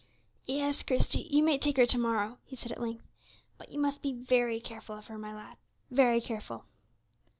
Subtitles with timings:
[0.47, 3.05] "Yes, Christie, you may take her to morrow," he said at length;
[3.59, 5.57] "but you must be very careful of her, my lad,
[5.91, 6.65] very careful."